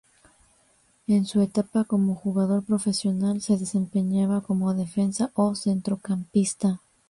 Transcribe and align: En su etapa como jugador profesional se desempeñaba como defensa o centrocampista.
En 1.05 1.27
su 1.27 1.41
etapa 1.43 1.83
como 1.83 2.15
jugador 2.15 2.63
profesional 2.65 3.39
se 3.39 3.55
desempeñaba 3.59 4.41
como 4.41 4.73
defensa 4.73 5.29
o 5.35 5.53
centrocampista. 5.53 6.81